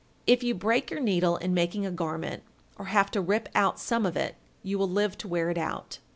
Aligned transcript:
If 0.25 0.41
you 0.41 0.55
break 0.55 0.89
your 0.89 0.99
needle 0.99 1.37
in 1.37 1.53
making 1.53 1.85
a 1.85 1.91
garment, 1.91 2.41
or 2.75 2.85
have 2.85 3.11
to 3.11 3.21
rip 3.21 3.47
out 3.53 3.79
some 3.79 4.03
of 4.03 4.17
it, 4.17 4.35
you 4.63 4.79
will 4.79 4.89
live 4.89 5.15
to 5.19 5.27
wear 5.27 5.51
it 5.51 5.59
out. 5.59 5.99